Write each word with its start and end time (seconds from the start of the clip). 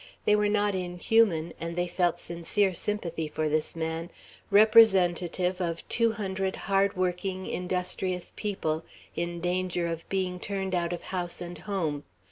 They 0.25 0.35
were 0.35 0.49
not 0.49 0.73
inhuman, 0.73 1.53
and 1.59 1.75
they 1.75 1.85
felt 1.85 2.19
sincere 2.19 2.73
sympathy 2.73 3.27
for 3.27 3.47
this 3.47 3.75
man, 3.75 4.09
representative 4.49 5.61
of 5.61 5.87
two 5.89 6.13
hundred 6.13 6.55
hard 6.55 6.97
working, 6.97 7.45
industrious 7.45 8.33
people, 8.35 8.83
in 9.15 9.41
danger 9.41 9.85
of 9.85 10.09
being 10.09 10.39
turned 10.39 10.73
out 10.73 10.91
of 10.91 11.03
house 11.03 11.39
and 11.39 11.55
home. 11.55 12.01